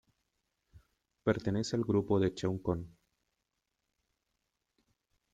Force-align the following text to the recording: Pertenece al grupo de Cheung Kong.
Pertenece 1.23 1.75
al 1.75 1.83
grupo 1.83 2.19
de 2.19 2.33
Cheung 2.33 2.57
Kong. 2.57 2.83